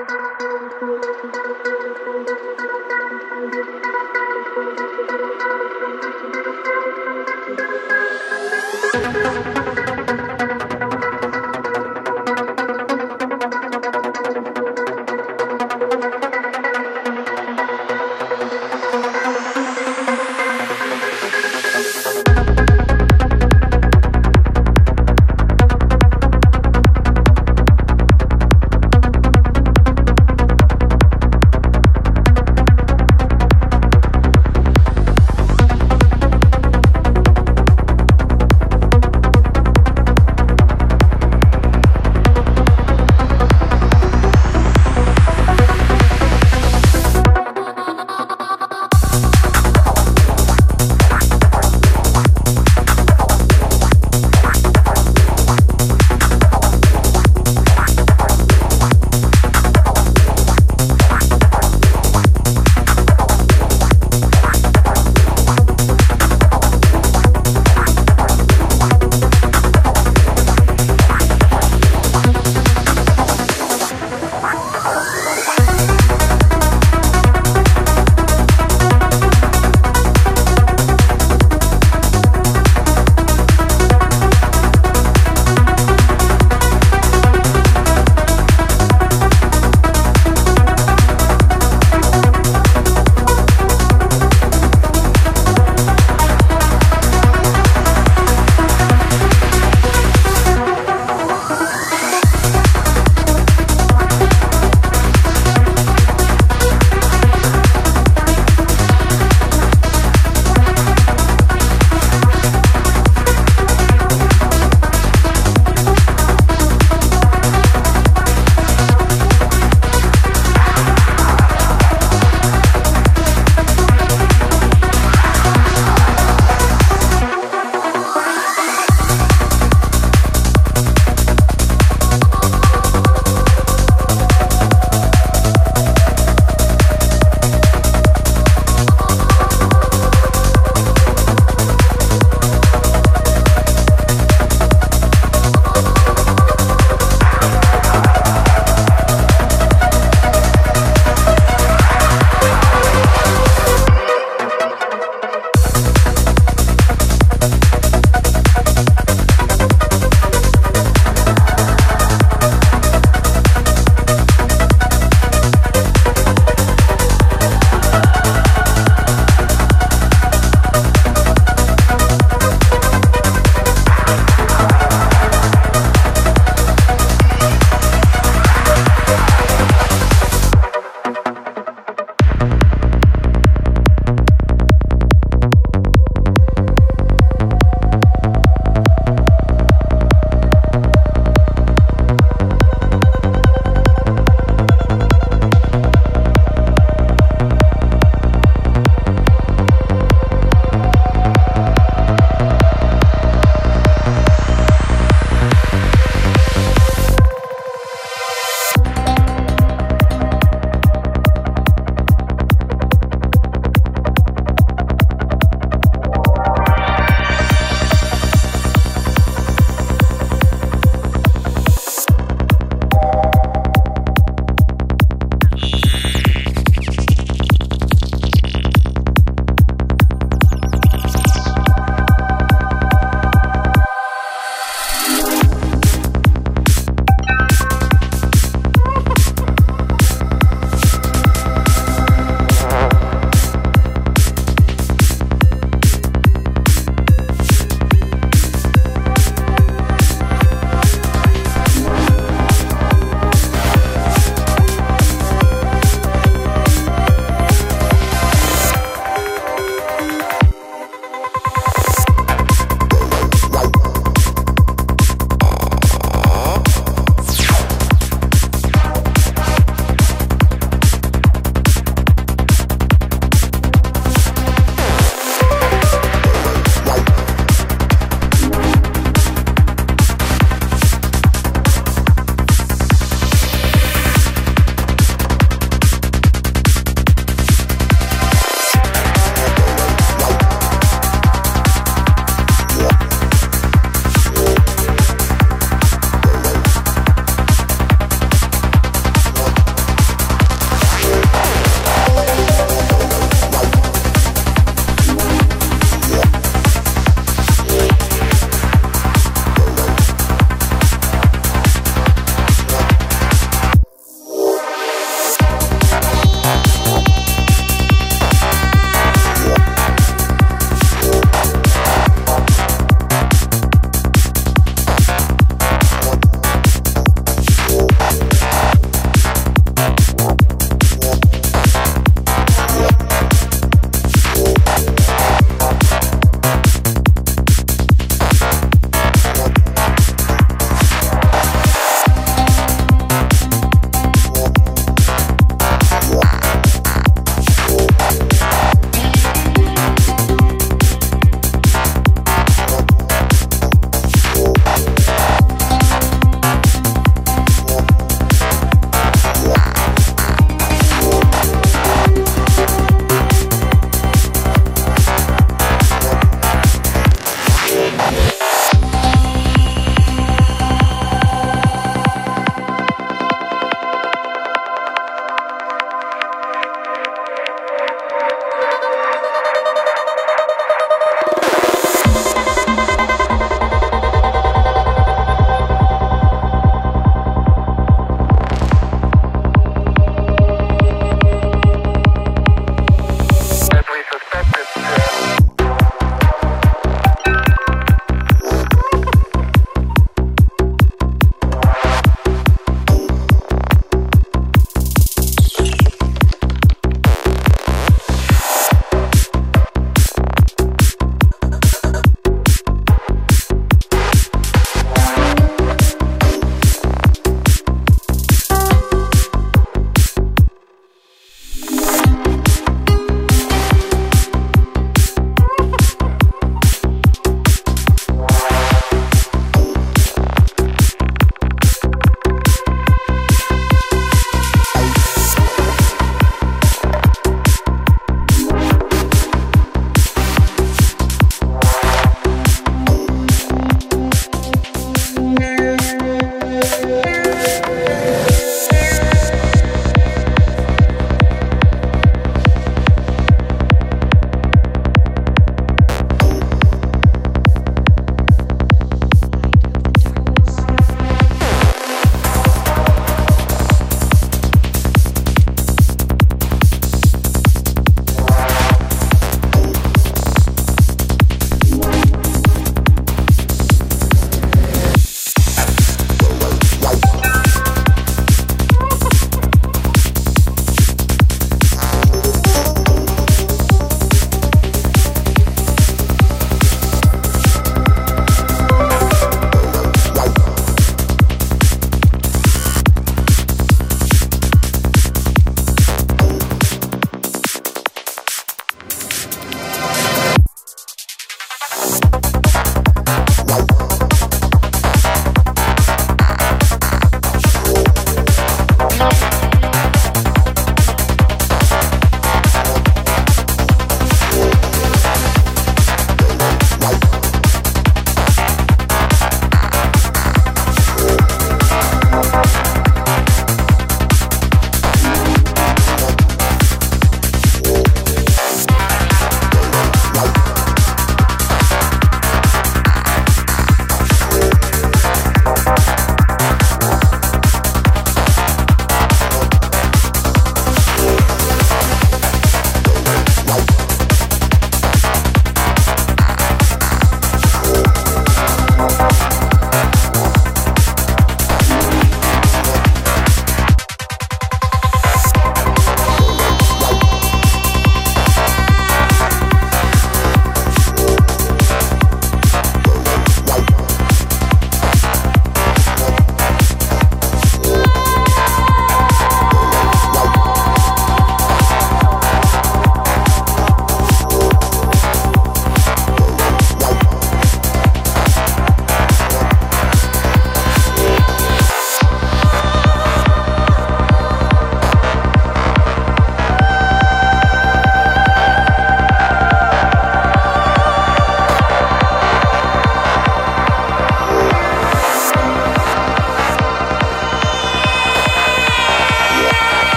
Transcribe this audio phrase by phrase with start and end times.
[0.00, 1.49] よろしくお願いします。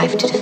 [0.00, 0.39] He gave his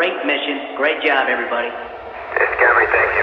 [0.00, 0.76] great mission.
[0.78, 1.68] Great job, everybody.
[1.68, 3.19] Discovery, thank you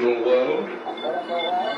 [0.00, 1.69] João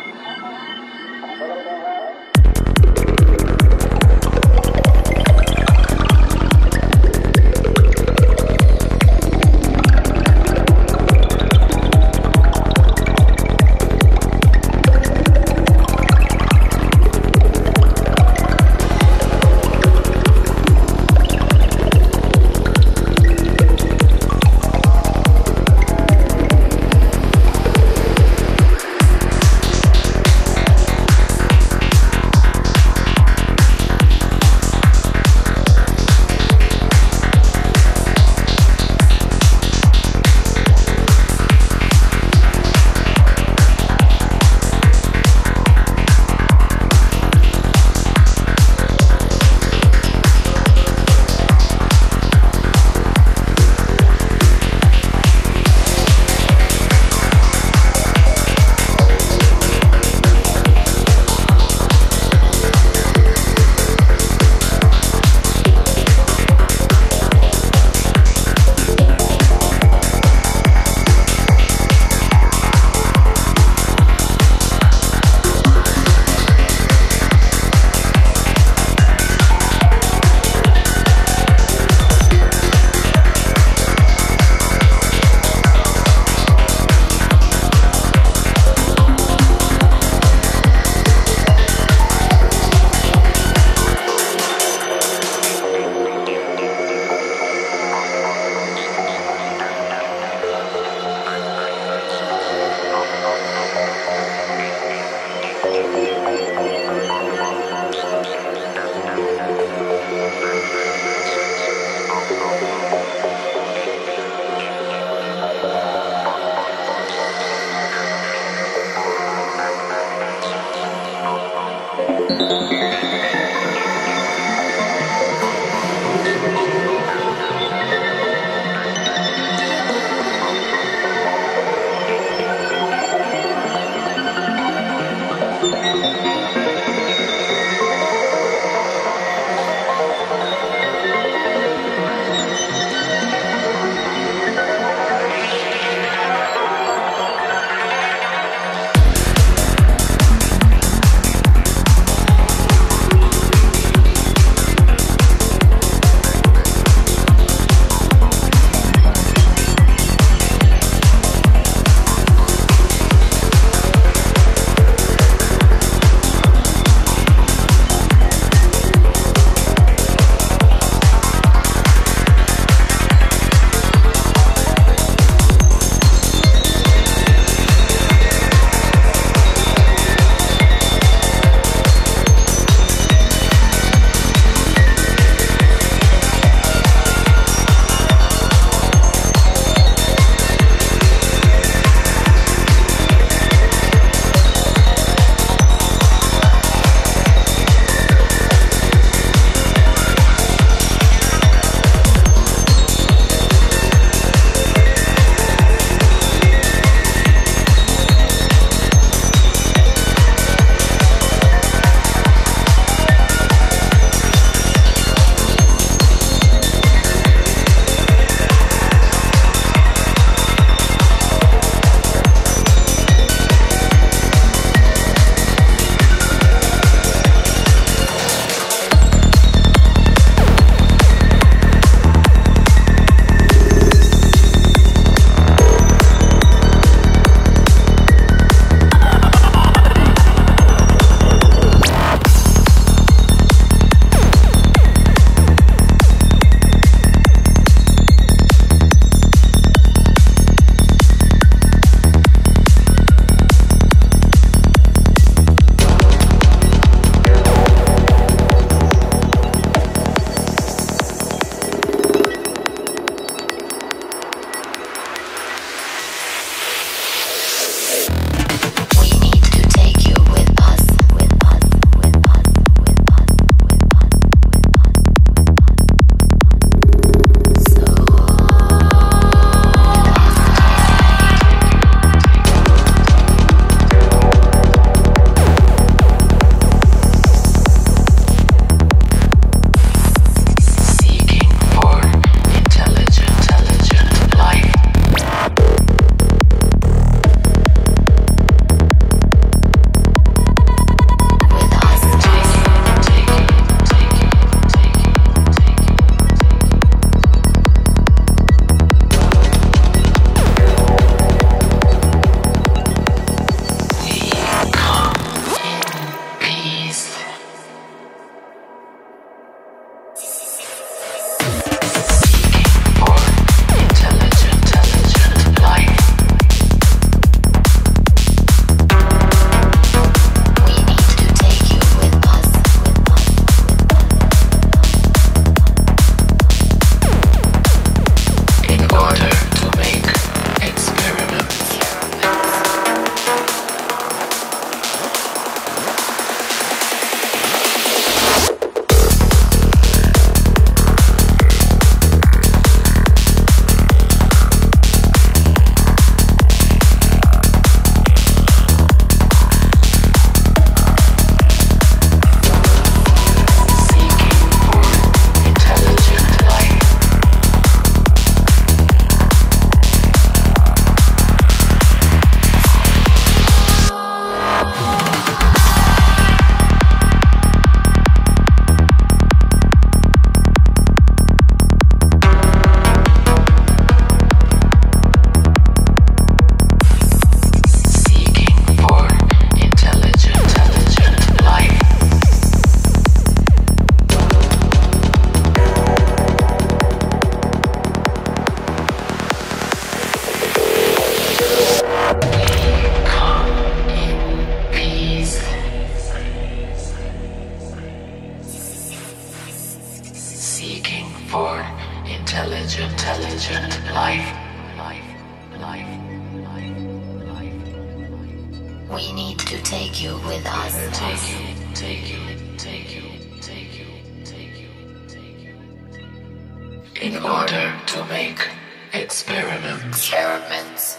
[428.93, 429.87] experiments.
[429.89, 430.99] Experiments.